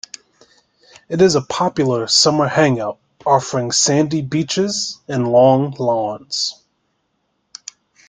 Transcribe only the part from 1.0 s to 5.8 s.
It is a popular summer hang-out offering sandy beaches and long